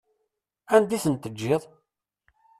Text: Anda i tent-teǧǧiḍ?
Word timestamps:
Anda 0.75 0.93
i 0.95 0.99
tent-teǧǧiḍ? 1.03 1.63